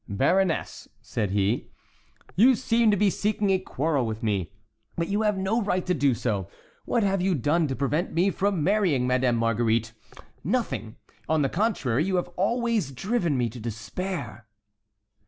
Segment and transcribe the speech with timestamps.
[0.09, 1.67] "Baroness," said he,
[2.35, 4.51] "you seem to be seeking a quarrel with me,
[4.95, 6.49] but you have no right to do so.
[6.85, 9.93] What have you done to prevent me from marrying Madame Marguerite?
[10.43, 10.95] Nothing.
[11.29, 14.47] On the contrary, you have always driven me to despair."